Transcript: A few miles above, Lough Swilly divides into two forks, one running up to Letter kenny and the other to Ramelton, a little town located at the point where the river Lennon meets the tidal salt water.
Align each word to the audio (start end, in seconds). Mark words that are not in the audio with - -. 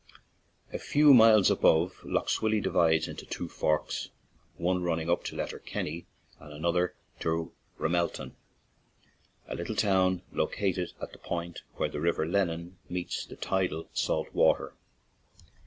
A 0.73 0.79
few 0.79 1.13
miles 1.13 1.51
above, 1.51 2.03
Lough 2.03 2.25
Swilly 2.25 2.59
divides 2.59 3.07
into 3.07 3.23
two 3.23 3.47
forks, 3.47 4.09
one 4.57 4.81
running 4.81 5.11
up 5.11 5.23
to 5.25 5.35
Letter 5.35 5.59
kenny 5.59 6.07
and 6.39 6.63
the 6.63 6.67
other 6.67 6.95
to 7.19 7.53
Ramelton, 7.77 8.35
a 9.47 9.53
little 9.53 9.75
town 9.75 10.23
located 10.31 10.93
at 10.99 11.11
the 11.11 11.19
point 11.19 11.61
where 11.75 11.87
the 11.89 12.01
river 12.01 12.25
Lennon 12.25 12.79
meets 12.89 13.27
the 13.27 13.35
tidal 13.35 13.89
salt 13.93 14.33
water. 14.33 14.73